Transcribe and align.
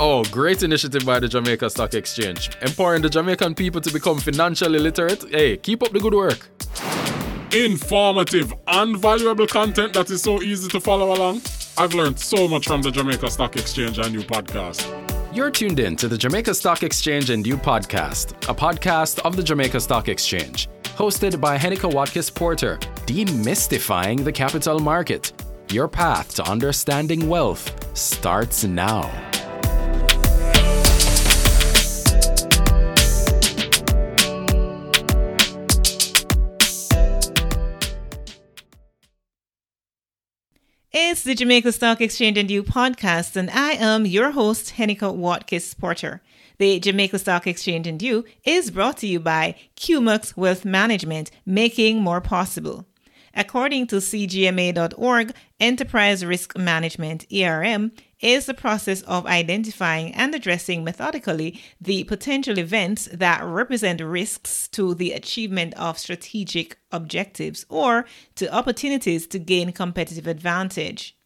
Oh, 0.00 0.22
great 0.30 0.62
initiative 0.62 1.04
by 1.04 1.18
the 1.18 1.26
Jamaica 1.26 1.68
Stock 1.70 1.92
Exchange. 1.94 2.50
Empowering 2.62 3.02
the 3.02 3.08
Jamaican 3.10 3.56
people 3.56 3.80
to 3.80 3.92
become 3.92 4.20
financially 4.20 4.78
literate. 4.78 5.24
Hey, 5.28 5.56
keep 5.56 5.82
up 5.82 5.90
the 5.90 5.98
good 5.98 6.14
work. 6.14 6.48
Informative 7.52 8.54
and 8.68 8.96
valuable 8.96 9.48
content 9.48 9.94
that 9.94 10.08
is 10.10 10.22
so 10.22 10.40
easy 10.40 10.68
to 10.68 10.78
follow 10.78 11.14
along. 11.16 11.42
I've 11.76 11.94
learned 11.94 12.20
so 12.20 12.46
much 12.46 12.68
from 12.68 12.80
the 12.80 12.92
Jamaica 12.92 13.28
Stock 13.28 13.56
Exchange 13.56 13.98
and 13.98 14.12
you 14.14 14.20
podcast. 14.20 14.86
You're 15.34 15.50
tuned 15.50 15.80
in 15.80 15.96
to 15.96 16.06
the 16.06 16.16
Jamaica 16.16 16.54
Stock 16.54 16.84
Exchange 16.84 17.30
and 17.30 17.46
You 17.46 17.56
podcast, 17.56 18.30
a 18.48 18.54
podcast 18.54 19.18
of 19.20 19.36
the 19.36 19.42
Jamaica 19.42 19.80
Stock 19.80 20.08
Exchange, 20.08 20.68
hosted 20.96 21.40
by 21.40 21.58
Heneka 21.58 21.90
Watkis 21.90 22.32
Porter, 22.32 22.78
demystifying 23.06 24.24
the 24.24 24.32
capital 24.32 24.78
market. 24.78 25.32
Your 25.70 25.86
path 25.86 26.34
to 26.36 26.44
understanding 26.44 27.28
wealth 27.28 27.96
starts 27.96 28.64
now. 28.64 29.27
It's 40.90 41.22
the 41.22 41.34
Jamaica 41.34 41.72
Stock 41.72 42.00
Exchange 42.00 42.38
and 42.38 42.50
You 42.50 42.62
podcast, 42.62 43.36
and 43.36 43.50
I 43.50 43.72
am 43.72 44.06
your 44.06 44.30
host, 44.30 44.76
Heneka 44.78 45.14
Watkis 45.14 45.76
Porter. 45.76 46.22
The 46.56 46.80
Jamaica 46.80 47.18
Stock 47.18 47.46
Exchange 47.46 47.86
and 47.86 48.00
You 48.00 48.24
is 48.42 48.70
brought 48.70 48.96
to 48.98 49.06
you 49.06 49.20
by 49.20 49.54
QMUX 49.76 50.34
Wealth 50.34 50.64
Management, 50.64 51.30
making 51.44 52.00
more 52.00 52.22
possible. 52.22 52.86
According 53.34 53.88
to 53.88 53.96
CGMA.org, 53.96 55.34
enterprise 55.60 56.24
risk 56.24 56.56
management, 56.56 57.26
ERM, 57.30 57.92
is 58.20 58.46
the 58.46 58.54
process 58.54 59.02
of 59.02 59.26
identifying 59.26 60.12
and 60.14 60.34
addressing 60.34 60.84
methodically 60.84 61.60
the 61.80 62.04
potential 62.04 62.58
events 62.58 63.08
that 63.12 63.44
represent 63.44 64.00
risks 64.00 64.68
to 64.68 64.94
the 64.94 65.12
achievement 65.12 65.74
of 65.74 65.98
strategic 65.98 66.78
objectives 66.90 67.64
or 67.68 68.06
to 68.34 68.52
opportunities 68.52 69.26
to 69.26 69.38
gain 69.38 69.72
competitive 69.72 70.26
advantage. 70.26 71.16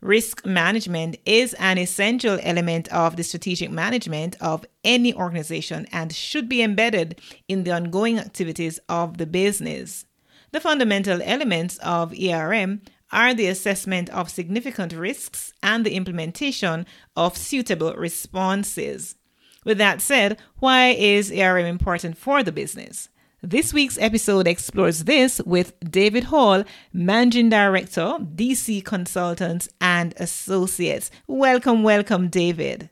Risk 0.00 0.46
management 0.46 1.16
is 1.26 1.54
an 1.54 1.76
essential 1.76 2.38
element 2.42 2.86
of 2.88 3.16
the 3.16 3.24
strategic 3.24 3.70
management 3.70 4.36
of 4.40 4.64
any 4.84 5.12
organization 5.12 5.86
and 5.90 6.14
should 6.14 6.48
be 6.48 6.62
embedded 6.62 7.20
in 7.48 7.64
the 7.64 7.72
ongoing 7.72 8.18
activities 8.18 8.78
of 8.88 9.18
the 9.18 9.26
business. 9.26 10.06
The 10.52 10.60
fundamental 10.60 11.20
elements 11.22 11.78
of 11.78 12.14
ERM 12.18 12.82
are 13.12 13.34
the 13.34 13.46
assessment 13.46 14.10
of 14.10 14.30
significant 14.30 14.92
risks 14.92 15.52
and 15.62 15.84
the 15.84 15.94
implementation 15.94 16.86
of 17.16 17.36
suitable 17.36 17.94
responses. 17.94 19.16
With 19.64 19.78
that 19.78 20.00
said, 20.00 20.38
why 20.58 20.88
is 20.90 21.30
ERM 21.30 21.66
important 21.66 22.16
for 22.16 22.42
the 22.42 22.52
business? 22.52 23.08
This 23.42 23.72
week's 23.72 23.98
episode 23.98 24.48
explores 24.48 25.04
this 25.04 25.40
with 25.46 25.78
David 25.80 26.24
Hall, 26.24 26.64
Managing 26.92 27.48
Director, 27.48 28.18
DC 28.34 28.84
Consultants 28.84 29.68
and 29.80 30.12
Associates. 30.16 31.10
Welcome, 31.28 31.84
welcome, 31.84 32.28
David. 32.28 32.90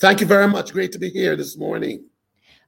Thank 0.00 0.20
you 0.20 0.26
very 0.26 0.48
much. 0.48 0.72
Great 0.72 0.90
to 0.92 0.98
be 0.98 1.10
here 1.10 1.36
this 1.36 1.56
morning. 1.56 2.04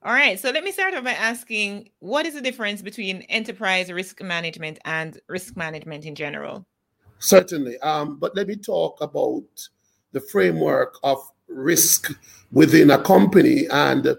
All 0.02 0.14
right. 0.14 0.40
So 0.40 0.50
let 0.50 0.64
me 0.64 0.72
start 0.72 0.94
off 0.94 1.04
by 1.04 1.12
asking 1.12 1.90
what 1.98 2.24
is 2.24 2.32
the 2.32 2.40
difference 2.40 2.80
between 2.80 3.22
enterprise 3.22 3.92
risk 3.92 4.22
management 4.22 4.78
and 4.86 5.20
risk 5.28 5.56
management 5.58 6.06
in 6.06 6.14
general? 6.14 6.64
Certainly. 7.18 7.78
Um, 7.80 8.18
but 8.18 8.34
let 8.34 8.48
me 8.48 8.56
talk 8.56 8.98
about 9.02 9.44
the 10.12 10.20
framework 10.20 10.96
of 11.02 11.18
risk 11.48 12.12
within 12.50 12.90
a 12.90 12.98
company. 12.98 13.66
And 13.70 14.16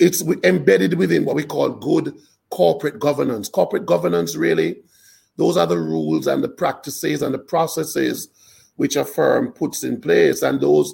it's 0.00 0.22
embedded 0.42 0.94
within 0.94 1.24
what 1.24 1.36
we 1.36 1.44
call 1.44 1.70
good 1.70 2.12
corporate 2.50 2.98
governance. 2.98 3.48
Corporate 3.48 3.86
governance, 3.86 4.34
really, 4.34 4.82
those 5.36 5.56
are 5.56 5.66
the 5.66 5.78
rules 5.78 6.26
and 6.26 6.42
the 6.42 6.48
practices 6.48 7.22
and 7.22 7.32
the 7.32 7.38
processes 7.38 8.28
which 8.74 8.96
a 8.96 9.04
firm 9.04 9.52
puts 9.52 9.84
in 9.84 10.00
place. 10.00 10.42
And 10.42 10.60
those 10.60 10.92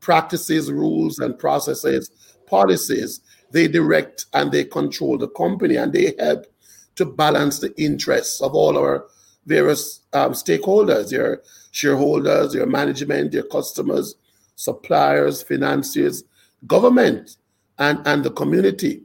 practices, 0.00 0.70
rules, 0.70 1.18
and 1.20 1.38
processes 1.38 2.10
policies, 2.48 3.20
they 3.50 3.68
direct 3.68 4.26
and 4.34 4.52
they 4.52 4.64
control 4.64 5.18
the 5.18 5.28
company 5.28 5.76
and 5.76 5.92
they 5.92 6.14
help 6.18 6.46
to 6.96 7.04
balance 7.04 7.58
the 7.60 7.74
interests 7.80 8.40
of 8.40 8.54
all 8.54 8.76
our 8.76 9.06
various 9.46 10.00
um, 10.12 10.32
stakeholders 10.32 11.10
your 11.10 11.42
shareholders, 11.70 12.54
your 12.54 12.66
management, 12.66 13.32
your 13.32 13.44
customers, 13.44 14.16
suppliers, 14.56 15.42
financiers, 15.42 16.24
government, 16.66 17.36
and, 17.78 18.00
and 18.06 18.24
the 18.24 18.30
community. 18.30 19.02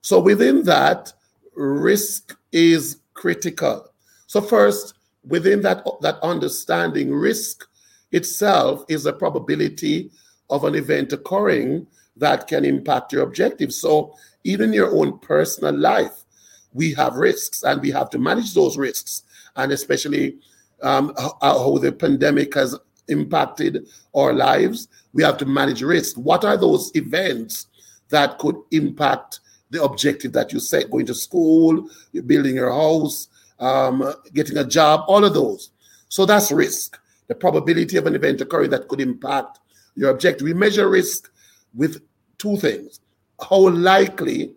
So 0.00 0.18
within 0.18 0.64
that, 0.64 1.12
risk 1.54 2.36
is 2.52 2.98
critical. 3.14 3.88
So 4.26 4.40
first, 4.40 4.94
within 5.24 5.62
that, 5.62 5.84
that 6.00 6.18
understanding, 6.22 7.12
risk 7.12 7.66
itself 8.12 8.84
is 8.88 9.06
a 9.06 9.12
probability 9.12 10.10
of 10.50 10.64
an 10.64 10.74
event 10.74 11.12
occurring 11.12 11.86
that 12.18 12.46
can 12.46 12.64
impact 12.64 13.12
your 13.12 13.22
objectives. 13.22 13.76
So 13.76 14.14
even 14.44 14.72
your 14.72 14.94
own 14.94 15.18
personal 15.18 15.76
life, 15.76 16.24
we 16.72 16.92
have 16.94 17.14
risks 17.14 17.62
and 17.62 17.80
we 17.80 17.90
have 17.90 18.10
to 18.10 18.18
manage 18.18 18.54
those 18.54 18.76
risks. 18.76 19.22
And 19.56 19.72
especially 19.72 20.36
um, 20.82 21.14
how 21.42 21.78
the 21.78 21.92
pandemic 21.92 22.54
has 22.54 22.76
impacted 23.08 23.88
our 24.14 24.32
lives, 24.32 24.88
we 25.12 25.22
have 25.22 25.38
to 25.38 25.46
manage 25.46 25.82
risk. 25.82 26.16
What 26.16 26.44
are 26.44 26.56
those 26.56 26.92
events 26.94 27.66
that 28.10 28.38
could 28.38 28.56
impact 28.70 29.40
the 29.70 29.82
objective 29.82 30.32
that 30.32 30.52
you 30.52 30.60
set? 30.60 30.90
Going 30.90 31.06
to 31.06 31.14
school, 31.14 31.88
building 32.26 32.56
your 32.56 32.72
house, 32.72 33.28
um, 33.58 34.14
getting 34.34 34.58
a 34.58 34.64
job, 34.64 35.04
all 35.08 35.24
of 35.24 35.34
those. 35.34 35.70
So 36.08 36.26
that's 36.26 36.52
risk. 36.52 36.98
The 37.26 37.34
probability 37.34 37.96
of 37.96 38.06
an 38.06 38.14
event 38.14 38.40
occurring 38.40 38.70
that 38.70 38.88
could 38.88 39.00
impact 39.00 39.58
your 39.94 40.10
objective. 40.10 40.44
We 40.44 40.54
measure 40.54 40.88
risk 40.88 41.30
with 41.74 42.00
two 42.38 42.56
things. 42.56 43.00
How 43.48 43.68
likely 43.68 44.54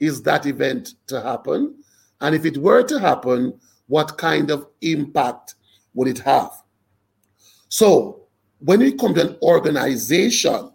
is 0.00 0.22
that 0.22 0.46
event 0.46 0.94
to 1.08 1.20
happen? 1.20 1.74
And 2.20 2.34
if 2.34 2.44
it 2.44 2.58
were 2.58 2.82
to 2.84 2.98
happen, 2.98 3.58
what 3.88 4.16
kind 4.16 4.50
of 4.50 4.66
impact 4.80 5.54
would 5.94 6.08
it 6.08 6.18
have? 6.20 6.50
So, 7.68 8.20
when 8.60 8.80
it 8.80 8.98
come 8.98 9.14
to 9.14 9.30
an 9.30 9.36
organization, 9.42 10.70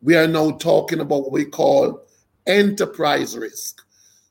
we 0.00 0.16
are 0.16 0.26
now 0.26 0.50
talking 0.52 1.00
about 1.00 1.22
what 1.22 1.32
we 1.32 1.44
call 1.44 2.02
enterprise 2.46 3.36
risk. 3.36 3.80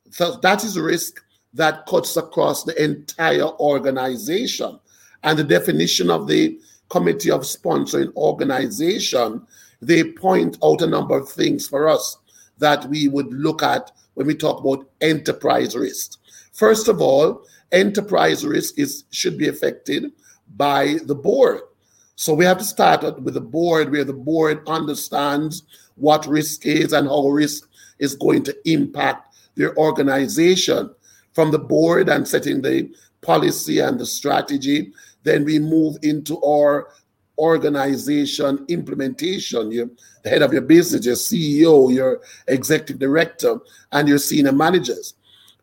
So, 0.10 0.38
that 0.42 0.64
is 0.64 0.78
risk 0.78 1.24
that 1.54 1.86
cuts 1.86 2.18
across 2.18 2.64
the 2.64 2.82
entire 2.84 3.48
organization. 3.60 4.80
And 5.24 5.38
the 5.38 5.44
definition 5.44 6.10
of 6.10 6.28
the 6.28 6.60
Committee 6.90 7.32
of 7.32 7.42
Sponsoring 7.42 8.14
Organization 8.16 9.46
they 9.82 10.04
point 10.04 10.58
out 10.64 10.82
a 10.82 10.88
number 10.88 11.18
of 11.18 11.30
things 11.30 11.68
for 11.68 11.88
us 11.88 12.18
that 12.60 12.86
we 12.86 13.08
would 13.08 13.34
look 13.34 13.64
at 13.64 13.92
when 14.14 14.28
we 14.28 14.36
talk 14.36 14.60
about 14.60 14.88
enterprise 15.02 15.76
risk. 15.76 16.20
First 16.54 16.88
of 16.88 17.02
all, 17.02 17.44
enterprise 17.72 18.46
risk 18.46 18.78
is 18.78 19.06
should 19.12 19.38
be 19.38 19.48
affected 19.48 20.12
by 20.56 20.98
the 21.06 21.16
board. 21.16 21.62
So 22.16 22.34
we 22.34 22.46
have 22.46 22.60
to 22.60 22.64
start 22.64 23.20
with 23.22 23.34
the 23.34 23.42
board 23.42 23.92
where 23.92 24.04
the 24.04 24.14
board 24.14 24.62
understands 24.68 25.64
what 25.96 26.28
risk 26.28 26.66
is 26.66 26.94
and 26.94 27.08
how 27.08 27.28
risk 27.30 27.68
is 28.00 28.16
going 28.16 28.44
to 28.44 28.56
impact 28.66 29.36
their 29.56 29.76
organization. 29.78 30.94
From 31.34 31.52
the 31.52 31.60
board 31.60 32.10
and 32.10 32.28
setting 32.28 32.62
the 32.62 32.94
policy 33.22 33.80
and 33.80 33.98
the 33.98 34.06
strategy, 34.06 34.92
then 35.24 35.46
we 35.46 35.60
move 35.60 35.98
into 36.04 36.42
our 36.44 36.90
organization 37.38 38.66
implementation. 38.68 39.72
You're 39.72 39.90
the 40.24 40.30
head 40.30 40.42
of 40.42 40.54
your 40.54 40.62
business, 40.62 41.06
your 41.06 41.16
CEO, 41.16 41.94
your 41.94 42.22
executive 42.48 43.00
director, 43.00 43.60
and 43.92 44.08
your 44.08 44.20
senior 44.20 44.52
managers. 44.52 45.16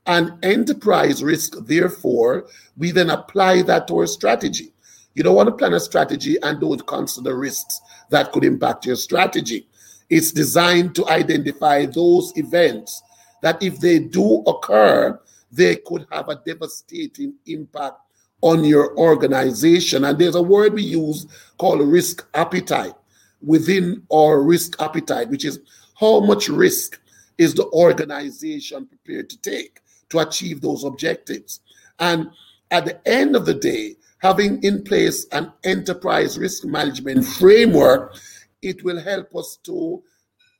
And 0.06 0.43
enterprise 0.43 1.23
risk, 1.23 1.55
therefore, 1.67 2.47
we 2.76 2.91
then 2.91 3.11
apply 3.11 3.62
that 3.62 3.88
to 3.88 3.99
our 3.99 4.06
strategy. 4.06 4.73
You 5.15 5.23
don't 5.23 5.35
want 5.35 5.49
to 5.49 5.55
plan 5.55 5.75
a 5.75 5.81
strategy 5.81 6.37
and 6.43 6.61
don't 6.61 6.87
consider 6.87 7.37
risks 7.37 7.81
that 8.11 8.32
could 8.32 8.44
impact 8.44 8.87
your 8.87 8.97
strategy. 8.97 9.69
It's 10.09 10.32
designed 10.32 10.94
to 10.94 11.09
identify 11.09 11.87
those 11.87 12.32
events 12.37 13.03
that, 13.43 13.62
if 13.62 13.79
they 13.81 13.99
do 13.99 14.43
occur, 14.47 15.21
they 15.50 15.76
could 15.76 16.06
have 16.11 16.29
a 16.29 16.41
devastating 16.47 17.35
impact 17.47 18.00
on 18.40 18.64
your 18.64 18.96
organization. 18.96 20.05
And 20.05 20.19
there's 20.19 20.35
a 20.35 20.43
word 20.43 20.75
we 20.75 20.82
use 20.82 21.26
called 21.58 21.81
risk 21.81 22.26
appetite 22.35 22.94
within 23.43 24.02
our 24.12 24.43
risk 24.43 24.81
appetite, 24.81 25.29
which 25.29 25.44
is 25.44 25.61
how 25.99 26.20
much 26.20 26.49
risk 26.49 27.00
is 27.37 27.55
the 27.55 27.67
organization 27.67 28.87
prepared 28.87 29.31
to 29.31 29.40
take 29.40 29.81
to 30.11 30.20
achieve 30.20 30.61
those 30.61 30.85
objectives. 30.85 31.61
And 31.99 32.31
at 32.70 32.85
the 32.85 33.08
end 33.08 33.37
of 33.37 33.46
the 33.46 33.55
day, 33.55 33.96
having 34.19 34.62
in 34.62 34.82
place 34.82 35.26
an 35.32 35.52
enterprise 35.64 36.38
risk 36.38 36.64
management 36.64 37.25
framework 37.25 38.17
it 38.62 38.82
will 38.85 39.00
help 39.00 39.35
us 39.37 39.58
to 39.64 40.02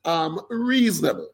um, 0.05 0.41
reasonable, 0.51 1.29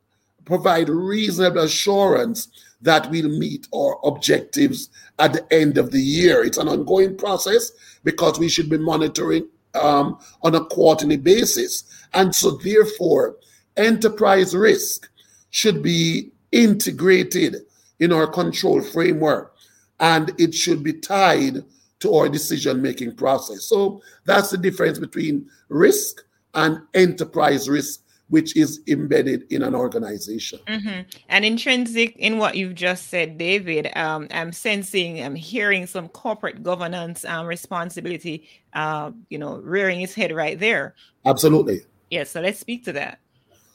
provide 0.44 0.88
reasonable 0.88 1.62
assurance 1.62 2.48
that 2.84 3.10
we'll 3.10 3.30
meet 3.30 3.66
our 3.74 3.98
objectives 4.04 4.90
at 5.18 5.32
the 5.32 5.52
end 5.52 5.78
of 5.78 5.90
the 5.90 6.00
year. 6.00 6.44
It's 6.44 6.58
an 6.58 6.68
ongoing 6.68 7.16
process 7.16 7.72
because 8.04 8.38
we 8.38 8.48
should 8.48 8.68
be 8.68 8.78
monitoring 8.78 9.48
um, 9.74 10.18
on 10.42 10.54
a 10.54 10.64
quarterly 10.66 11.16
basis. 11.16 11.84
And 12.12 12.34
so, 12.34 12.52
therefore, 12.52 13.36
enterprise 13.76 14.54
risk 14.54 15.08
should 15.50 15.82
be 15.82 16.30
integrated 16.52 17.56
in 17.98 18.12
our 18.12 18.26
control 18.26 18.80
framework 18.82 19.56
and 19.98 20.32
it 20.38 20.54
should 20.54 20.82
be 20.82 20.92
tied 20.92 21.64
to 22.00 22.14
our 22.14 22.28
decision 22.28 22.82
making 22.82 23.16
process. 23.16 23.64
So, 23.64 24.02
that's 24.26 24.50
the 24.50 24.58
difference 24.58 24.98
between 24.98 25.48
risk 25.70 26.22
and 26.52 26.80
enterprise 26.92 27.68
risk 27.68 28.03
which 28.28 28.56
is 28.56 28.80
embedded 28.88 29.44
in 29.52 29.62
an 29.62 29.74
organization. 29.74 30.58
Mm-hmm. 30.66 31.02
And 31.28 31.44
intrinsic 31.44 32.16
in 32.16 32.38
what 32.38 32.56
you've 32.56 32.74
just 32.74 33.08
said, 33.08 33.38
David, 33.38 33.90
um, 33.96 34.28
I'm 34.30 34.52
sensing, 34.52 35.22
I'm 35.22 35.34
hearing 35.34 35.86
some 35.86 36.08
corporate 36.08 36.62
governance 36.62 37.24
um, 37.26 37.46
responsibility, 37.46 38.48
uh, 38.72 39.12
you 39.28 39.38
know, 39.38 39.58
rearing 39.58 40.00
its 40.00 40.14
head 40.14 40.32
right 40.32 40.58
there. 40.58 40.94
Absolutely. 41.26 41.82
Yes. 42.10 42.30
So 42.30 42.40
let's 42.40 42.58
speak 42.58 42.84
to 42.86 42.92
that. 42.92 43.18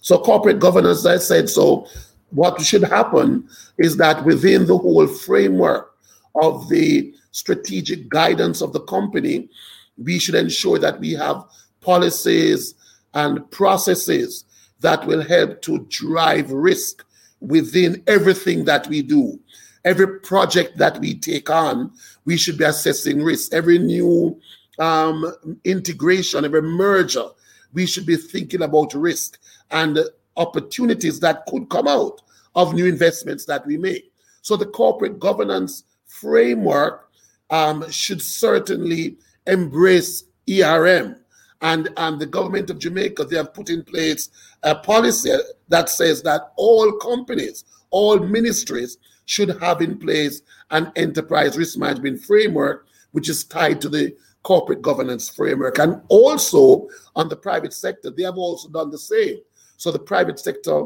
So 0.02 0.18
corporate 0.18 0.60
governance, 0.60 1.06
I 1.06 1.18
said, 1.18 1.50
so 1.50 1.86
what 2.32 2.60
should 2.62 2.84
happen 2.84 3.48
is 3.78 3.98
that 3.98 4.26
within 4.26 4.66
the 4.66 4.78
whole 4.78 5.08
framework 5.08 5.96
of 6.42 6.70
the 6.70 7.14
strategic 7.32 8.10
guidance 8.10 8.62
of 8.62 8.74
the 8.74 8.82
company, 8.82 9.50
we 9.98 10.20
should 10.20 10.36
ensure 10.36 10.80
that 10.80 11.00
we 11.00 11.14
have 11.14 11.44
policies, 11.82 12.76
and 13.14 13.50
processes 13.52 14.46
that 14.82 15.06
will 15.06 15.22
help 15.22 15.62
to 15.64 15.86
drive 15.90 16.52
risk 16.52 17.06
within 17.40 18.04
everything 18.08 18.66
that 18.66 18.88
we 18.88 19.02
do. 19.02 19.40
Every 19.86 20.20
project 20.20 20.78
that 20.78 21.00
we 21.00 21.16
take 21.16 21.50
on, 21.50 21.92
we 22.26 22.38
should 22.38 22.58
be 22.58 22.66
assessing 22.66 23.24
risk. 23.24 23.54
Every 23.54 23.80
new 23.80 24.40
um, 24.78 25.34
integration, 25.64 26.46
every 26.46 26.62
merger, 26.62 27.26
we 27.74 27.86
should 27.86 28.06
be 28.06 28.18
thinking 28.18 28.62
about 28.62 28.94
risk 28.94 29.40
and 29.72 30.00
opportunities 30.38 31.20
that 31.20 31.46
could 31.48 31.70
come 31.70 31.88
out 31.88 32.22
of 32.56 32.74
new 32.74 32.86
investments 32.86 33.46
that 33.46 33.66
we 33.66 33.78
make. 33.78 34.12
So 34.42 34.56
the 34.56 34.66
corporate 34.66 35.20
governance 35.20 35.84
framework 36.08 37.10
um, 37.50 37.90
should 37.90 38.22
certainly 38.22 39.18
embrace 39.48 40.24
ERM 40.50 41.19
and, 41.62 41.90
and 41.98 42.20
the 42.20 42.26
government 42.26 42.70
of 42.70 42.80
Jamaica, 42.80 43.26
they 43.26 43.36
have 43.36 43.54
put 43.54 43.70
in 43.70 43.84
place 43.84 44.30
a 44.64 44.76
policy 44.76 45.32
that 45.68 45.90
says 45.90 46.22
that 46.24 46.54
all 46.56 46.92
companies, 46.94 47.66
all 47.90 48.20
ministries 48.20 48.98
should 49.26 49.60
have 49.62 49.82
in 49.82 49.98
place 49.98 50.42
an 50.72 50.92
enterprise 50.96 51.58
risk 51.58 51.78
management 51.78 52.22
framework, 52.22 52.88
which 53.12 53.30
is 53.30 53.44
tied 53.44 53.82
to 53.82 53.90
the 53.90 54.16
corporate 54.44 54.82
governance 54.82 55.30
framework. 55.30 55.80
And 55.80 56.02
also 56.08 56.88
on 57.16 57.30
the 57.30 57.36
private 57.36 57.74
sector, 57.74 58.10
they 58.10 58.24
have 58.24 58.38
also 58.38 58.70
done 58.70 58.90
the 58.90 58.98
same. 58.98 59.38
So 59.78 59.92
the 59.92 60.00
private 60.00 60.40
sector 60.40 60.86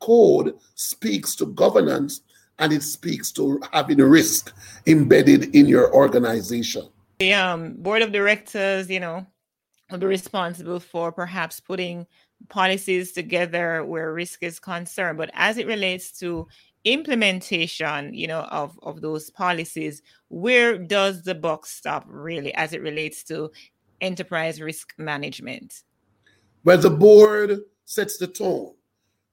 code 0.00 0.54
speaks 0.74 1.34
to 1.36 1.46
governance 1.46 2.22
and 2.58 2.72
it 2.72 2.82
speaks 2.82 3.30
to 3.32 3.60
having 3.72 3.98
risk 3.98 4.54
embedded 4.86 5.54
in 5.54 5.66
your 5.66 5.94
organization. 5.94 6.88
The 7.18 7.34
um, 7.34 7.74
board 7.74 8.02
of 8.02 8.12
directors, 8.12 8.90
you 8.90 9.00
know, 9.00 9.26
will 9.90 9.98
be 9.98 10.06
responsible 10.06 10.80
for 10.80 11.12
perhaps 11.12 11.60
putting 11.60 12.06
policies 12.48 13.12
together 13.12 13.84
where 13.84 14.12
risk 14.12 14.42
is 14.42 14.58
concerned. 14.58 15.18
But 15.18 15.30
as 15.34 15.58
it 15.58 15.66
relates 15.66 16.10
to 16.18 16.48
implementation, 16.84 18.14
you 18.14 18.26
know, 18.26 18.42
of, 18.42 18.78
of 18.82 19.00
those 19.00 19.30
policies, 19.30 20.02
where 20.28 20.78
does 20.78 21.22
the 21.22 21.34
buck 21.34 21.66
stop 21.66 22.04
really 22.08 22.54
as 22.54 22.72
it 22.72 22.82
relates 22.82 23.24
to 23.24 23.50
enterprise 24.00 24.60
risk 24.60 24.94
management? 24.98 25.82
Where 26.62 26.76
the 26.76 26.90
board 26.90 27.60
sets 27.84 28.18
the 28.18 28.26
tone. 28.26 28.74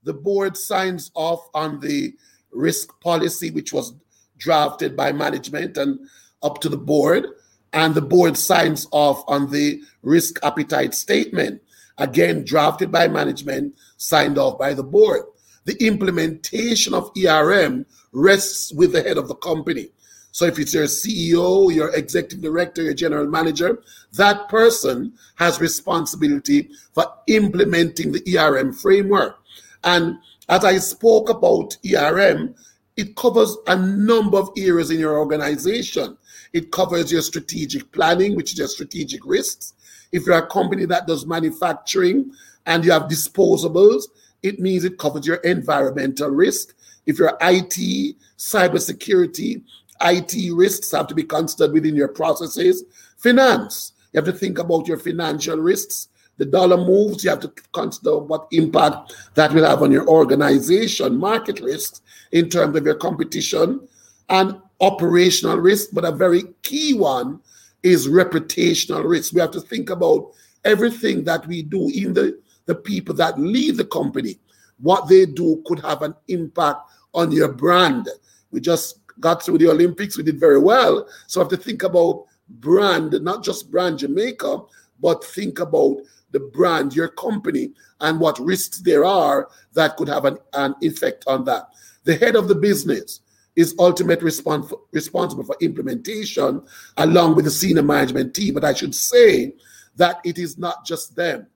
The 0.03 0.13
board 0.13 0.57
signs 0.57 1.11
off 1.15 1.47
on 1.53 1.79
the 1.79 2.13
risk 2.51 2.99
policy, 3.01 3.51
which 3.51 3.73
was 3.73 3.93
drafted 4.37 4.95
by 4.95 5.11
management 5.11 5.77
and 5.77 5.99
up 6.41 6.59
to 6.61 6.69
the 6.69 6.77
board 6.77 7.25
and 7.73 7.93
the 7.95 8.01
board 8.01 8.37
signs 8.37 8.87
off 8.91 9.23
on 9.27 9.51
the 9.51 9.81
risk 10.03 10.39
appetite 10.43 10.93
statement, 10.93 11.61
again 11.97 12.43
drafted 12.43 12.91
by 12.91 13.07
management, 13.07 13.75
signed 13.97 14.37
off 14.37 14.57
by 14.57 14.73
the 14.73 14.83
board. 14.83 15.23
The 15.65 15.75
implementation 15.85 16.93
of 16.93 17.11
ERM 17.17 17.85
rests 18.11 18.71
with 18.73 18.91
the 18.93 19.01
head 19.01 19.17
of 19.17 19.27
the 19.27 19.35
company. 19.35 19.89
So 20.31 20.45
if 20.45 20.57
it's 20.57 20.73
your 20.73 20.85
CEO, 20.85 21.73
your 21.73 21.95
executive 21.95 22.41
director, 22.41 22.81
your 22.81 22.95
general 22.95 23.27
manager, 23.27 23.83
that 24.13 24.49
person 24.49 25.13
has 25.35 25.61
responsibility 25.61 26.69
for 26.93 27.05
implementing 27.27 28.11
the 28.11 28.37
ERM 28.37 28.73
framework. 28.73 29.37
And 29.83 30.17
as 30.49 30.65
I 30.65 30.77
spoke 30.77 31.29
about 31.29 31.77
ERM, 31.85 32.55
it 32.97 33.15
covers 33.15 33.55
a 33.67 33.75
number 33.75 34.37
of 34.37 34.49
areas 34.57 34.91
in 34.91 34.99
your 34.99 35.17
organization. 35.17 36.17
It 36.53 36.71
covers 36.71 37.11
your 37.11 37.23
strategic 37.23 37.91
planning, 37.91 38.35
which 38.35 38.53
is 38.53 38.59
your 38.59 38.67
strategic 38.67 39.25
risks. 39.25 39.73
If 40.11 40.25
you're 40.25 40.37
a 40.37 40.47
company 40.47 40.85
that 40.85 41.07
does 41.07 41.25
manufacturing 41.25 42.31
and 42.67 42.85
you 42.85 42.91
have 42.91 43.03
disposables, 43.03 44.03
it 44.43 44.59
means 44.59 44.83
it 44.83 44.99
covers 44.99 45.25
your 45.25 45.37
environmental 45.37 46.29
risk. 46.29 46.75
If 47.07 47.17
you're 47.17 47.37
IT, 47.41 48.15
cybersecurity, 48.37 49.63
IT 50.01 50.53
risks 50.53 50.91
have 50.91 51.07
to 51.07 51.15
be 51.15 51.23
considered 51.23 51.73
within 51.73 51.95
your 51.95 52.09
processes. 52.09 52.83
Finance, 53.17 53.93
you 54.11 54.19
have 54.19 54.25
to 54.25 54.37
think 54.37 54.59
about 54.59 54.87
your 54.87 54.97
financial 54.97 55.57
risks. 55.57 56.09
The 56.37 56.45
dollar 56.45 56.77
moves, 56.77 57.23
you 57.23 57.29
have 57.29 57.39
to 57.41 57.53
consider 57.73 58.17
what 58.17 58.47
impact 58.51 59.13
that 59.35 59.53
will 59.53 59.65
have 59.65 59.81
on 59.81 59.91
your 59.91 60.07
organization, 60.07 61.17
market 61.17 61.59
risks 61.61 62.01
in 62.31 62.49
terms 62.49 62.75
of 62.75 62.85
your 62.85 62.95
competition, 62.95 63.87
and 64.29 64.59
operational 64.81 65.57
risk, 65.57 65.89
but 65.93 66.05
a 66.05 66.11
very 66.11 66.43
key 66.61 66.93
one 66.93 67.39
is 67.83 68.07
reputational 68.07 69.07
risk. 69.07 69.33
We 69.33 69.41
have 69.41 69.51
to 69.51 69.61
think 69.61 69.89
about 69.89 70.31
everything 70.63 71.23
that 71.25 71.45
we 71.47 71.61
do, 71.61 71.89
even 71.93 72.13
the, 72.13 72.39
the 72.65 72.75
people 72.75 73.13
that 73.15 73.39
lead 73.39 73.77
the 73.77 73.85
company, 73.85 74.39
what 74.79 75.07
they 75.07 75.25
do 75.25 75.61
could 75.65 75.79
have 75.79 76.01
an 76.01 76.15
impact 76.27 76.79
on 77.13 77.31
your 77.31 77.51
brand. 77.51 78.09
We 78.51 78.61
just 78.61 78.99
got 79.19 79.43
through 79.43 79.59
the 79.59 79.69
Olympics, 79.69 80.17
we 80.17 80.23
did 80.23 80.39
very 80.39 80.59
well. 80.59 81.07
So 81.27 81.39
I 81.39 81.43
have 81.43 81.51
to 81.51 81.57
think 81.57 81.83
about 81.83 82.25
brand, 82.49 83.11
not 83.21 83.43
just 83.43 83.71
brand 83.71 83.99
Jamaica, 83.99 84.61
but 85.01 85.23
think 85.23 85.59
about 85.59 85.97
the 86.31 86.39
brand, 86.39 86.95
your 86.95 87.09
company, 87.09 87.71
and 88.01 88.19
what 88.19 88.39
risks 88.39 88.79
there 88.79 89.05
are 89.05 89.49
that 89.73 89.97
could 89.97 90.07
have 90.07 90.25
an, 90.25 90.37
an 90.53 90.75
effect 90.81 91.23
on 91.27 91.45
that. 91.45 91.69
The 92.05 92.15
head 92.15 92.35
of 92.35 92.47
the 92.47 92.55
business 92.55 93.21
is 93.55 93.75
ultimately 93.79 94.29
respons- 94.29 94.73
responsible 94.91 95.43
for 95.43 95.55
implementation 95.61 96.61
along 96.97 97.35
with 97.35 97.45
the 97.45 97.51
senior 97.51 97.83
management 97.83 98.33
team. 98.33 98.53
But 98.53 98.65
I 98.65 98.73
should 98.73 98.95
say 98.95 99.53
that 99.95 100.19
it 100.23 100.37
is 100.37 100.57
not 100.57 100.85
just 100.85 101.15
them. 101.15 101.47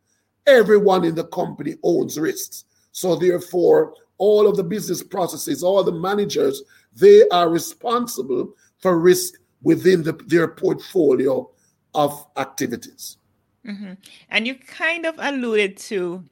Everyone 0.45 1.03
in 1.03 1.15
the 1.15 1.25
company 1.25 1.75
owns 1.83 2.19
risks. 2.19 2.65
So 2.91 3.15
therefore, 3.15 3.93
all 4.17 4.47
of 4.47 4.57
the 4.57 4.63
business 4.63 5.03
processes, 5.03 5.63
all 5.63 5.83
the 5.83 5.91
managers, 5.91 6.63
they 6.95 7.27
are 7.29 7.49
responsible 7.49 8.53
for 8.79 8.99
risk 8.99 9.35
within 9.61 10.03
the, 10.03 10.13
their 10.27 10.47
portfolio 10.47 11.49
of 11.93 12.25
activities. 12.37 13.17
Mm-hmm. 13.65 13.93
And 14.29 14.47
you 14.47 14.55
kind 14.55 15.05
of 15.05 15.15
alluded 15.17 15.77
to 15.77 16.23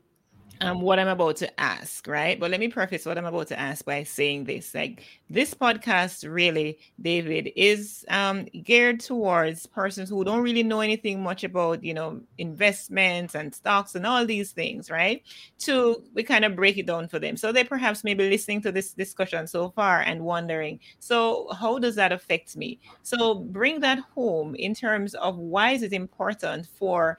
um, 0.61 0.81
what 0.81 0.99
I'm 0.99 1.07
about 1.07 1.35
to 1.37 1.59
ask, 1.59 2.07
right? 2.07 2.39
But 2.39 2.51
let 2.51 2.59
me 2.59 2.67
preface 2.67 3.05
what 3.05 3.17
I'm 3.17 3.25
about 3.25 3.47
to 3.47 3.59
ask 3.59 3.83
by 3.85 4.03
saying 4.03 4.45
this. 4.45 4.73
Like 4.73 5.03
this 5.29 5.53
podcast, 5.53 6.29
really, 6.31 6.79
David, 7.01 7.51
is 7.55 8.05
um, 8.09 8.45
geared 8.63 8.99
towards 8.99 9.65
persons 9.65 10.09
who 10.09 10.23
don't 10.23 10.41
really 10.41 10.63
know 10.63 10.81
anything 10.81 11.21
much 11.21 11.43
about, 11.43 11.83
you 11.83 11.93
know, 11.93 12.21
investments 12.37 13.35
and 13.35 13.53
stocks 13.53 13.95
and 13.95 14.05
all 14.05 14.25
these 14.25 14.51
things, 14.51 14.89
right? 14.89 15.23
To 15.59 16.03
we 16.13 16.23
kind 16.23 16.45
of 16.45 16.55
break 16.55 16.77
it 16.77 16.85
down 16.87 17.07
for 17.07 17.19
them. 17.19 17.37
So 17.37 17.51
they 17.51 17.63
perhaps 17.63 18.03
may 18.03 18.13
be 18.13 18.29
listening 18.29 18.61
to 18.61 18.71
this 18.71 18.93
discussion 18.93 19.47
so 19.47 19.69
far 19.71 20.01
and 20.01 20.21
wondering, 20.23 20.79
so 20.99 21.49
how 21.59 21.79
does 21.79 21.95
that 21.95 22.11
affect 22.11 22.55
me? 22.55 22.79
So 23.03 23.35
bring 23.35 23.79
that 23.81 23.99
home 24.15 24.55
in 24.55 24.73
terms 24.73 25.15
of 25.15 25.37
why 25.37 25.71
is 25.71 25.83
it 25.83 25.93
important 25.93 26.67
for 26.77 27.17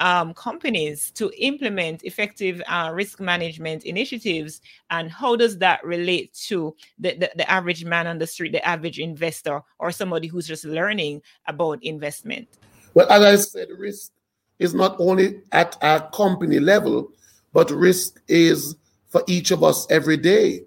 um, 0.00 0.34
companies 0.34 1.10
to 1.12 1.30
implement 1.38 2.02
effective 2.04 2.60
uh, 2.68 2.90
risk 2.92 3.20
management 3.20 3.84
initiatives 3.84 4.60
and 4.90 5.10
how 5.10 5.36
does 5.36 5.58
that 5.58 5.84
relate 5.84 6.32
to 6.34 6.74
the, 6.98 7.14
the, 7.16 7.30
the, 7.36 7.50
average 7.50 7.84
man 7.84 8.06
on 8.06 8.18
the 8.18 8.26
street 8.26 8.52
the 8.52 8.66
average 8.66 8.98
investor 8.98 9.60
or 9.78 9.92
somebody 9.92 10.26
who's 10.26 10.46
just 10.46 10.64
learning 10.64 11.22
about 11.46 11.82
investment 11.82 12.48
well 12.94 13.10
as 13.10 13.22
i 13.22 13.36
said 13.36 13.68
risk 13.78 14.10
is 14.58 14.74
not 14.74 14.96
only 14.98 15.40
at 15.52 15.76
a 15.82 16.08
company 16.12 16.60
level, 16.60 17.10
but 17.52 17.70
risk 17.70 18.20
is 18.28 18.76
for 19.08 19.22
each 19.26 19.50
of 19.50 19.62
us 19.62 19.86
every 19.90 20.16
day. 20.16 20.62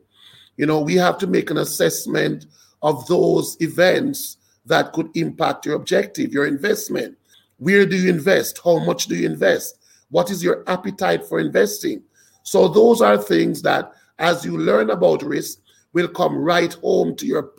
You 0.58 0.66
know, 0.66 0.82
we 0.82 0.96
have 0.96 1.18
to 1.20 1.28
make 1.28 1.50
an 1.50 1.58
assessment 1.58 2.46
of 2.82 3.06
those 3.08 3.58
events 3.60 4.38
that 4.66 4.94
could 4.94 5.10
impact 5.16 5.66
your 5.66 5.76
objective, 5.76 6.34
your 6.34 6.46
investment. 6.46 7.18
Where 7.58 7.86
do 7.86 7.96
you 7.96 8.10
invest? 8.10 8.60
How 8.64 8.80
much 8.80 9.08
do 9.08 9.16
you 9.16 9.26
invest? 9.26 9.80
What 10.10 10.32
is 10.32 10.44
your 10.44 10.64
appetite 10.68 11.26
for 11.26 11.40
investing? 11.40 12.04
So, 12.44 12.68
those 12.68 13.02
are 13.02 13.18
things 13.18 13.62
that, 13.64 13.92
as 14.20 14.46
you 14.46 14.58
learn 14.58 14.90
about 14.90 15.24
risk, 15.24 15.60
will 15.94 16.08
come 16.08 16.38
right 16.38 16.74
home 16.76 17.16
to 17.18 17.26
your, 17.26 17.52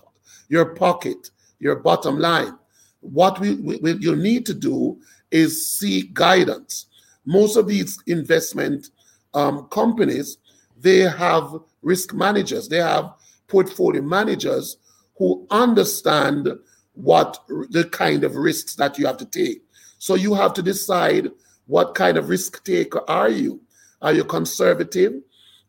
your 0.49 0.75
pocket, 0.75 1.31
your 1.59 1.77
bottom 1.77 2.19
line. 2.19 2.57
What 3.01 3.39
we, 3.39 3.57
we, 3.57 3.93
you 3.95 4.17
need 4.17 4.47
to 4.47 4.55
do 4.55 4.99
is 5.31 5.79
seek 5.79 6.15
guidance. 6.15 6.87
Most 7.27 7.57
of 7.57 7.67
these 7.69 8.03
investment 8.07 8.91
um, 9.35 9.67
companies, 9.71 10.39
they 10.79 11.01
have 11.01 11.53
risk 11.83 12.15
managers, 12.15 12.69
they 12.69 12.79
have 12.79 13.13
portfolio 13.49 14.03
managers 14.03 14.79
who 15.17 15.47
understand 15.51 16.49
what 16.95 17.45
the 17.71 17.85
kind 17.93 18.25
of 18.25 18.37
risks 18.37 18.75
that 18.77 18.99
you 18.99 19.07
have 19.07 19.17
to 19.19 19.27
take. 19.27 19.63
So 19.99 20.15
you 20.15 20.35
have 20.35 20.55
to 20.55 20.63
decide 20.63 21.31
what 21.67 21.95
kind 21.95 22.17
of 22.17 22.29
risk 22.29 22.65
taker 22.65 23.03
are 23.09 23.29
you? 23.29 23.61
Are 24.01 24.13
you 24.13 24.25
conservative? 24.25 25.15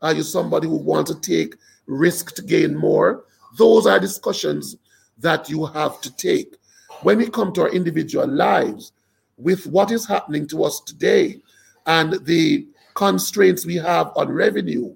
Are 0.02 0.14
you 0.14 0.24
somebody 0.24 0.68
who 0.68 0.78
wants 0.78 1.12
to 1.12 1.20
take 1.20 1.56
risk 1.88 2.36
to 2.36 2.42
gain 2.42 2.76
more? 2.76 3.26
Those 3.58 3.88
are 3.88 4.00
discussions 4.00 4.78
that 5.18 5.50
you 5.50 5.66
have 5.66 6.00
to 6.02 6.16
take. 6.16 6.56
When 7.02 7.18
we 7.18 7.30
come 7.30 7.52
to 7.54 7.64
our 7.64 7.70
individual 7.70 8.28
lives, 8.28 8.94
with 9.38 9.66
what 9.68 9.92
is 9.92 10.06
happening 10.06 10.48
to 10.48 10.64
us 10.64 10.82
today 10.82 11.42
and 11.86 12.14
the 12.26 12.68
constraints 12.94 13.66
we 13.66 13.76
have 13.76 14.12
on 14.16 14.32
revenue, 14.32 14.96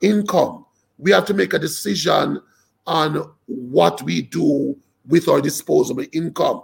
income, 0.00 0.64
we 0.98 1.10
have 1.10 1.26
to 1.26 1.34
make 1.34 1.52
a 1.52 1.58
decision 1.58 2.40
on 2.86 3.30
what 3.46 4.02
we 4.02 4.22
do 4.22 4.76
with 5.06 5.28
our 5.28 5.40
disposable 5.40 6.04
income 6.12 6.62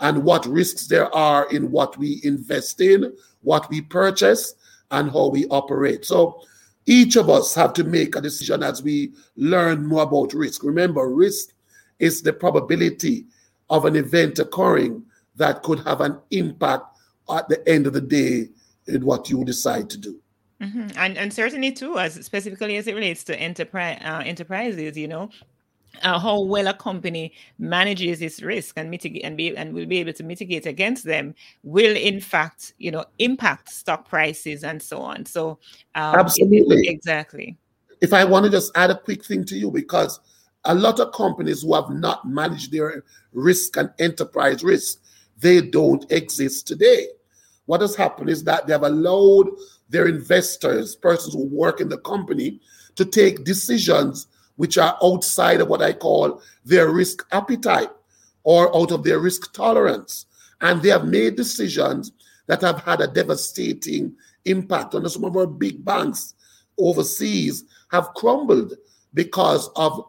and 0.00 0.24
what 0.24 0.46
risks 0.46 0.86
there 0.86 1.14
are 1.14 1.48
in 1.50 1.70
what 1.70 1.96
we 1.96 2.20
invest 2.24 2.80
in, 2.80 3.12
what 3.42 3.68
we 3.70 3.80
purchase, 3.80 4.54
and 4.90 5.10
how 5.10 5.28
we 5.28 5.46
operate. 5.46 6.04
So 6.04 6.42
each 6.86 7.16
of 7.16 7.30
us 7.30 7.54
have 7.54 7.72
to 7.74 7.84
make 7.84 8.16
a 8.16 8.20
decision 8.20 8.62
as 8.62 8.82
we 8.82 9.12
learn 9.36 9.86
more 9.86 10.02
about 10.02 10.34
risk. 10.34 10.64
Remember, 10.64 11.08
risk 11.08 11.52
is 11.98 12.22
the 12.22 12.32
probability 12.32 13.26
of 13.68 13.84
an 13.84 13.94
event 13.94 14.38
occurring 14.38 15.04
that 15.36 15.62
could 15.62 15.80
have 15.80 16.00
an 16.00 16.18
impact 16.30 16.84
at 17.30 17.48
the 17.48 17.66
end 17.68 17.86
of 17.86 17.92
the 17.92 18.00
day 18.00 18.48
in 18.86 19.04
what 19.04 19.30
you 19.30 19.44
decide 19.44 19.88
to 19.90 19.98
do. 19.98 20.20
Mm-hmm. 20.60 20.88
And 20.96 21.32
certainly 21.32 21.72
too, 21.72 21.98
as 21.98 22.14
specifically 22.26 22.76
as 22.76 22.86
it 22.86 22.94
relates 22.94 23.24
to 23.24 23.40
enterprise 23.40 23.98
uh, 24.04 24.22
enterprises, 24.26 24.96
you 24.96 25.08
know, 25.08 25.30
uh, 26.02 26.18
how 26.18 26.40
well 26.40 26.68
a 26.68 26.74
company 26.74 27.32
manages 27.58 28.22
its 28.22 28.42
risk 28.42 28.74
and 28.76 28.90
mitigate 28.90 29.24
and 29.24 29.36
be 29.36 29.56
and 29.56 29.72
will 29.72 29.86
be 29.86 29.98
able 29.98 30.12
to 30.12 30.22
mitigate 30.22 30.66
against 30.66 31.04
them 31.04 31.34
will 31.62 31.96
in 31.96 32.20
fact 32.20 32.74
you 32.78 32.90
know 32.90 33.04
impact 33.18 33.68
stock 33.68 34.08
prices 34.08 34.64
and 34.64 34.82
so 34.82 35.00
on. 35.00 35.26
So 35.26 35.58
um, 35.94 36.16
absolutely. 36.16 36.88
exactly. 36.88 37.56
If 38.00 38.12
i 38.12 38.24
want 38.24 38.44
to 38.46 38.50
just 38.50 38.72
add 38.76 38.90
a 38.90 38.98
quick 38.98 39.24
thing 39.24 39.44
to 39.46 39.56
you 39.56 39.70
because 39.70 40.20
a 40.64 40.74
lot 40.74 41.00
of 41.00 41.12
companies 41.12 41.62
who 41.62 41.74
have 41.74 41.90
not 41.90 42.26
managed 42.26 42.72
their 42.72 43.04
risk 43.32 43.76
and 43.76 43.90
enterprise 43.98 44.62
risk 44.62 45.00
they 45.38 45.62
don't 45.62 46.10
exist 46.12 46.66
today. 46.66 47.06
What 47.66 47.80
has 47.80 47.96
happened 47.96 48.28
is 48.28 48.44
that 48.44 48.66
they 48.66 48.72
have 48.72 48.82
allowed 48.82 49.46
their 49.88 50.06
investors 50.06 50.94
persons 50.94 51.34
who 51.34 51.46
work 51.46 51.80
in 51.80 51.88
the 51.88 51.98
company 51.98 52.60
to 52.96 53.04
take 53.04 53.44
decisions 53.44 54.26
which 54.60 54.76
are 54.76 54.98
outside 55.02 55.62
of 55.62 55.68
what 55.68 55.80
I 55.80 55.94
call 55.94 56.42
their 56.66 56.90
risk 56.90 57.26
appetite 57.32 57.88
or 58.42 58.76
out 58.76 58.92
of 58.92 59.02
their 59.02 59.18
risk 59.18 59.54
tolerance. 59.54 60.26
And 60.60 60.82
they 60.82 60.90
have 60.90 61.06
made 61.06 61.36
decisions 61.36 62.12
that 62.46 62.60
have 62.60 62.80
had 62.80 63.00
a 63.00 63.06
devastating 63.06 64.14
impact 64.44 64.94
on 64.94 65.08
some 65.08 65.24
of 65.24 65.34
our 65.34 65.46
big 65.46 65.82
banks 65.82 66.34
overseas 66.76 67.64
have 67.90 68.12
crumbled 68.14 68.74
because 69.14 69.70
of 69.76 70.04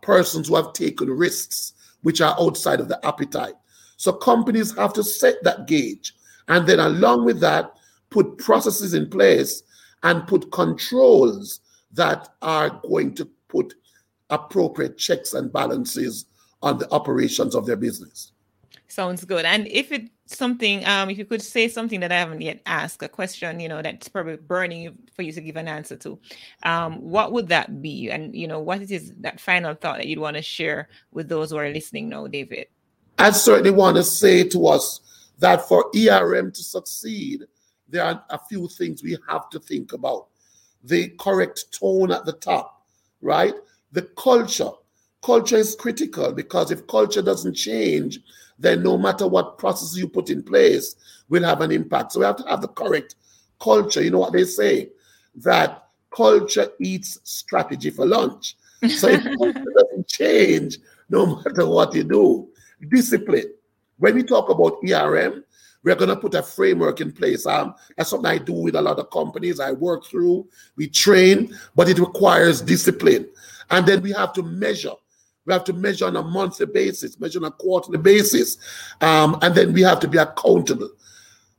persons 0.00 0.48
who 0.48 0.56
have 0.56 0.72
taken 0.72 1.10
risks 1.10 1.74
which 2.00 2.22
are 2.22 2.34
outside 2.40 2.80
of 2.80 2.88
the 2.88 3.06
appetite. 3.06 3.56
So 3.98 4.10
companies 4.10 4.74
have 4.74 4.94
to 4.94 5.04
set 5.04 5.44
that 5.44 5.66
gauge 5.66 6.14
and 6.48 6.66
then 6.66 6.80
along 6.80 7.26
with 7.26 7.40
that 7.40 7.74
put 8.08 8.38
processes 8.38 8.94
in 8.94 9.10
place 9.10 9.62
and 10.02 10.26
put 10.26 10.50
controls 10.50 11.60
that 11.92 12.30
are 12.40 12.80
going 12.88 13.14
to 13.16 13.28
put 13.48 13.74
appropriate 14.30 14.98
checks 14.98 15.34
and 15.34 15.52
balances 15.52 16.26
on 16.62 16.78
the 16.78 16.90
operations 16.92 17.54
of 17.54 17.66
their 17.66 17.76
business. 17.76 18.32
Sounds 18.88 19.24
good. 19.24 19.44
And 19.44 19.66
if 19.66 19.90
it's 19.92 20.10
something, 20.26 20.84
um, 20.86 21.10
if 21.10 21.18
you 21.18 21.24
could 21.24 21.42
say 21.42 21.68
something 21.68 22.00
that 22.00 22.12
I 22.12 22.18
haven't 22.18 22.40
yet 22.40 22.62
asked, 22.66 23.02
a 23.02 23.08
question, 23.08 23.58
you 23.60 23.68
know, 23.68 23.82
that's 23.82 24.08
probably 24.08 24.36
burning 24.36 24.96
for 25.14 25.22
you 25.22 25.32
to 25.32 25.40
give 25.40 25.56
an 25.56 25.68
answer 25.68 25.96
to, 25.96 26.18
um, 26.62 27.00
what 27.02 27.32
would 27.32 27.48
that 27.48 27.82
be? 27.82 28.10
And 28.10 28.34
you 28.34 28.46
know, 28.46 28.60
what 28.60 28.82
is 28.82 29.12
that 29.20 29.40
final 29.40 29.74
thought 29.74 29.98
that 29.98 30.06
you'd 30.06 30.18
want 30.18 30.36
to 30.36 30.42
share 30.42 30.88
with 31.12 31.28
those 31.28 31.50
who 31.50 31.56
are 31.56 31.68
listening 31.68 32.08
now, 32.08 32.26
David? 32.26 32.68
I 33.18 33.30
certainly 33.32 33.70
want 33.70 33.96
to 33.96 34.02
say 34.02 34.44
to 34.48 34.66
us 34.68 35.00
that 35.38 35.66
for 35.68 35.90
ERM 35.96 36.52
to 36.52 36.62
succeed, 36.62 37.44
there 37.88 38.04
are 38.04 38.24
a 38.30 38.38
few 38.48 38.68
things 38.68 39.02
we 39.02 39.16
have 39.28 39.48
to 39.50 39.58
think 39.58 39.92
about. 39.92 40.28
The 40.84 41.08
correct 41.18 41.72
tone 41.78 42.12
at 42.12 42.24
the 42.24 42.32
top, 42.32 42.75
right? 43.26 43.54
The 43.92 44.02
culture. 44.16 44.70
Culture 45.22 45.56
is 45.56 45.74
critical 45.74 46.32
because 46.32 46.70
if 46.70 46.86
culture 46.86 47.22
doesn't 47.22 47.54
change, 47.54 48.20
then 48.58 48.82
no 48.82 48.96
matter 48.96 49.26
what 49.26 49.58
process 49.58 49.96
you 49.96 50.08
put 50.08 50.30
in 50.30 50.42
place 50.42 50.96
will 51.28 51.42
have 51.42 51.60
an 51.60 51.72
impact. 51.72 52.12
So 52.12 52.20
we 52.20 52.26
have 52.26 52.36
to 52.36 52.48
have 52.48 52.62
the 52.62 52.68
correct 52.68 53.16
culture. 53.60 54.02
You 54.02 54.10
know 54.10 54.20
what 54.20 54.32
they 54.32 54.44
say? 54.44 54.90
That 55.34 55.88
culture 56.14 56.68
eats 56.80 57.18
strategy 57.24 57.90
for 57.90 58.06
lunch. 58.06 58.56
So 58.88 59.08
if 59.08 59.22
culture 59.38 59.72
doesn't 59.76 60.06
change, 60.06 60.78
no 61.08 61.36
matter 61.36 61.66
what 61.66 61.94
you 61.94 62.04
do, 62.04 62.48
discipline. 62.88 63.52
When 63.98 64.14
we 64.14 64.22
talk 64.22 64.48
about 64.48 64.78
ERM, 64.84 65.44
we're 65.86 65.94
going 65.94 66.10
to 66.10 66.16
put 66.16 66.34
a 66.34 66.42
framework 66.42 67.00
in 67.00 67.12
place. 67.12 67.46
Um, 67.46 67.72
that's 67.96 68.10
something 68.10 68.28
I 68.28 68.38
do 68.38 68.54
with 68.54 68.74
a 68.74 68.82
lot 68.82 68.98
of 68.98 69.08
companies. 69.10 69.60
I 69.60 69.70
work 69.70 70.04
through, 70.04 70.48
we 70.74 70.88
train, 70.88 71.56
but 71.76 71.88
it 71.88 72.00
requires 72.00 72.60
discipline. 72.60 73.28
And 73.70 73.86
then 73.86 74.02
we 74.02 74.10
have 74.10 74.32
to 74.32 74.42
measure. 74.42 74.94
We 75.44 75.52
have 75.52 75.62
to 75.62 75.72
measure 75.72 76.06
on 76.06 76.16
a 76.16 76.24
monthly 76.24 76.66
basis, 76.66 77.20
measure 77.20 77.38
on 77.38 77.44
a 77.44 77.52
quarterly 77.52 77.98
basis. 77.98 78.58
Um, 79.00 79.38
and 79.42 79.54
then 79.54 79.72
we 79.72 79.82
have 79.82 80.00
to 80.00 80.08
be 80.08 80.18
accountable, 80.18 80.90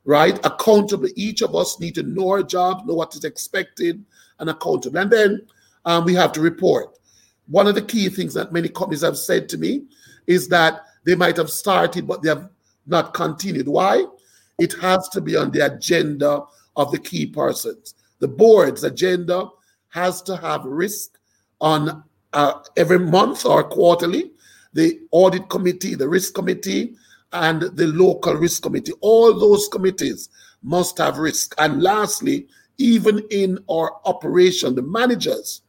right? 0.04 0.38
Accountable. 0.44 1.08
Each 1.16 1.40
of 1.40 1.54
us 1.54 1.80
need 1.80 1.94
to 1.94 2.02
know 2.02 2.28
our 2.28 2.42
job, 2.42 2.86
know 2.86 2.94
what 2.94 3.14
is 3.14 3.24
expected, 3.24 4.04
and 4.40 4.50
accountable. 4.50 4.98
And 4.98 5.10
then 5.10 5.46
um, 5.86 6.04
we 6.04 6.12
have 6.16 6.32
to 6.32 6.42
report. 6.42 6.98
One 7.46 7.66
of 7.66 7.74
the 7.74 7.80
key 7.80 8.10
things 8.10 8.34
that 8.34 8.52
many 8.52 8.68
companies 8.68 9.00
have 9.00 9.16
said 9.16 9.48
to 9.48 9.56
me 9.56 9.86
is 10.26 10.48
that 10.48 10.82
they 11.06 11.14
might 11.14 11.38
have 11.38 11.48
started, 11.48 12.06
but 12.06 12.20
they 12.20 12.28
have 12.28 12.50
not 12.86 13.14
continued. 13.14 13.68
Why? 13.68 14.04
It 14.58 14.74
has 14.80 15.08
to 15.10 15.20
be 15.20 15.36
on 15.36 15.50
the 15.52 15.66
agenda 15.66 16.42
of 16.76 16.90
the 16.90 16.98
key 16.98 17.26
persons. 17.26 17.94
The 18.18 18.28
board's 18.28 18.84
agenda 18.84 19.48
has 19.88 20.20
to 20.22 20.36
have 20.36 20.64
risk 20.64 21.18
on 21.60 22.02
uh, 22.32 22.54
every 22.76 22.98
month 22.98 23.46
or 23.46 23.64
quarterly. 23.64 24.32
The 24.72 25.00
audit 25.12 25.48
committee, 25.48 25.94
the 25.94 26.08
risk 26.08 26.34
committee, 26.34 26.94
and 27.32 27.62
the 27.62 27.86
local 27.86 28.34
risk 28.34 28.62
committee. 28.62 28.92
All 29.00 29.32
those 29.32 29.68
committees 29.68 30.28
must 30.62 30.98
have 30.98 31.18
risk. 31.18 31.54
And 31.58 31.82
lastly, 31.82 32.48
even 32.78 33.20
in 33.30 33.58
our 33.70 33.96
operation, 34.04 34.74
the 34.74 34.82
managers, 34.82 35.62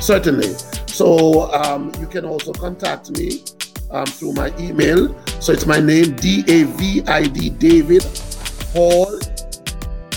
Certainly. 0.00 0.54
So 0.86 1.52
um, 1.52 1.92
you 2.00 2.06
can 2.06 2.24
also 2.24 2.52
contact 2.52 3.10
me 3.10 3.44
um, 3.90 4.06
through 4.06 4.32
my 4.32 4.52
email. 4.58 5.14
So 5.40 5.52
it's 5.52 5.66
my 5.66 5.78
name, 5.78 6.16
D 6.16 6.42
A 6.48 6.64
V 6.64 7.02
I 7.06 7.26
D 7.26 7.50
David 7.50 8.02
Hall, 8.72 9.09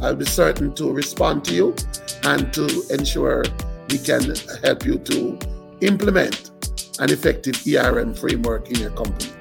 I'll 0.00 0.14
be 0.14 0.24
certain 0.24 0.72
to 0.74 0.92
respond 0.92 1.44
to 1.46 1.54
you 1.54 1.74
and 2.22 2.52
to 2.52 2.84
ensure 2.90 3.42
we 3.90 3.98
can 3.98 4.32
help 4.62 4.84
you 4.84 4.98
to 4.98 5.36
implement 5.80 6.52
an 7.00 7.10
effective 7.10 7.60
ERM 7.66 8.14
framework 8.14 8.70
in 8.70 8.78
your 8.80 8.90
company. 8.90 9.32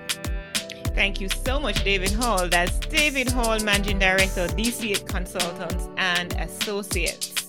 Thank 0.95 1.21
you 1.21 1.29
so 1.29 1.59
much, 1.59 1.83
David 1.83 2.11
Hall. 2.11 2.47
That's 2.47 2.79
David 2.79 3.29
Hall, 3.29 3.59
Managing 3.59 3.99
Director, 3.99 4.47
DC 4.47 5.07
Consultants 5.07 5.89
and 5.97 6.33
Associates. 6.33 7.46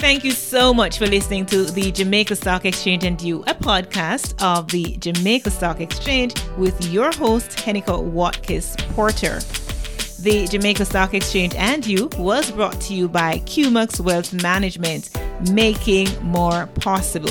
Thank 0.00 0.24
you 0.24 0.30
so 0.30 0.72
much 0.72 0.96
for 0.96 1.06
listening 1.06 1.44
to 1.46 1.64
the 1.64 1.92
Jamaica 1.92 2.34
Stock 2.34 2.64
Exchange 2.64 3.04
and 3.04 3.20
You, 3.20 3.42
a 3.42 3.54
podcast 3.54 4.34
of 4.42 4.66
the 4.68 4.96
Jamaica 4.96 5.50
Stock 5.50 5.78
Exchange 5.78 6.34
with 6.56 6.90
your 6.90 7.12
host, 7.12 7.50
Heneka 7.50 8.10
Watkis 8.10 8.78
Porter. 8.94 9.40
The 10.22 10.48
Jamaica 10.48 10.86
Stock 10.86 11.12
Exchange 11.12 11.54
and 11.54 11.86
You 11.86 12.08
was 12.16 12.50
brought 12.50 12.80
to 12.80 12.94
you 12.94 13.10
by 13.10 13.40
QMUX 13.40 14.00
Wealth 14.00 14.32
Management, 14.42 15.10
making 15.52 16.08
more 16.22 16.66
possible. 16.80 17.30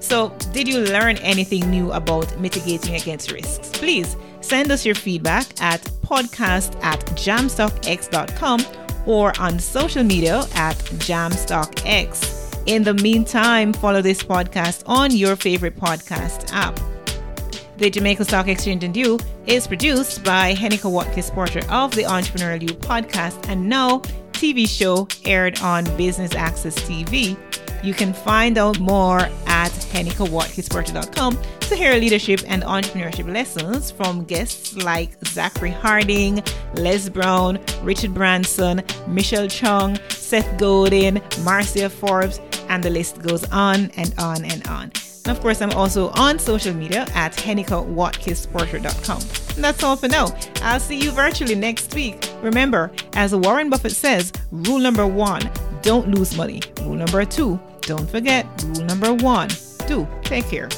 So, 0.00 0.30
did 0.52 0.66
you 0.66 0.80
learn 0.80 1.16
anything 1.18 1.70
new 1.70 1.92
about 1.92 2.40
mitigating 2.40 2.96
against 2.96 3.30
risks? 3.30 3.70
Please 3.72 4.16
send 4.40 4.72
us 4.72 4.84
your 4.84 4.96
feedback 4.96 5.46
at 5.62 5.80
podcast 6.02 6.74
at 6.82 6.98
jamstockex.com 7.14 8.81
or 9.06 9.32
on 9.40 9.58
social 9.58 10.02
media 10.02 10.44
at 10.54 10.76
JamStockEx. 11.06 12.62
In 12.66 12.84
the 12.84 12.94
meantime, 12.94 13.72
follow 13.72 14.02
this 14.02 14.22
podcast 14.22 14.84
on 14.86 15.10
your 15.10 15.36
favorite 15.36 15.76
podcast 15.76 16.52
app. 16.52 16.78
The 17.78 17.90
Jamaica 17.90 18.24
Stock 18.24 18.46
Exchange 18.46 18.84
and 18.84 18.96
You 18.96 19.18
is 19.46 19.66
produced 19.66 20.22
by 20.22 20.54
Heneka 20.54 20.88
Watkis 20.90 21.32
Porter 21.32 21.62
of 21.68 21.92
the 21.94 22.02
Entrepreneurial 22.02 22.62
You 22.62 22.74
podcast 22.76 23.48
and 23.48 23.68
now 23.68 23.98
TV 24.32 24.68
show 24.68 25.08
aired 25.24 25.58
on 25.60 25.84
Business 25.96 26.34
Access 26.34 26.76
TV. 26.80 27.36
You 27.82 27.94
can 27.94 28.12
find 28.12 28.58
out 28.58 28.78
more 28.78 29.28
at 29.94 31.42
to 31.68 31.76
hear 31.76 31.94
leadership 31.94 32.40
and 32.46 32.62
entrepreneurship 32.62 33.32
lessons 33.32 33.90
from 33.90 34.24
guests 34.24 34.76
like 34.76 35.10
Zachary 35.26 35.70
Harding, 35.70 36.42
Les 36.74 37.08
Brown, 37.08 37.58
Richard 37.82 38.14
Branson, 38.14 38.82
Michelle 39.06 39.48
Chung, 39.48 39.98
Seth 40.10 40.58
Godin, 40.58 41.20
Marcia 41.44 41.88
Forbes, 41.88 42.40
and 42.68 42.82
the 42.82 42.90
list 42.90 43.20
goes 43.22 43.44
on 43.50 43.90
and 43.96 44.14
on 44.18 44.44
and 44.44 44.66
on. 44.68 44.92
And 45.24 45.36
of 45.36 45.40
course, 45.40 45.60
I'm 45.62 45.70
also 45.72 46.08
on 46.10 46.38
social 46.38 46.74
media 46.74 47.06
at 47.14 47.32
henekawatkisporter.com. 47.32 49.20
And 49.54 49.64
that's 49.64 49.82
all 49.84 49.96
for 49.96 50.08
now. 50.08 50.28
I'll 50.62 50.80
see 50.80 50.98
you 50.98 51.10
virtually 51.12 51.54
next 51.54 51.94
week. 51.94 52.28
Remember, 52.42 52.90
as 53.14 53.34
Warren 53.34 53.70
Buffett 53.70 53.92
says, 53.92 54.32
rule 54.50 54.80
number 54.80 55.06
one, 55.06 55.48
don't 55.82 56.08
lose 56.08 56.36
money. 56.36 56.60
Rule 56.80 56.94
number 56.94 57.24
two, 57.24 57.60
don't 57.82 58.08
forget, 58.08 58.46
rule 58.64 58.84
number 58.86 59.12
one, 59.12 59.50
do 59.86 60.06
take 60.22 60.46
care. 60.48 60.68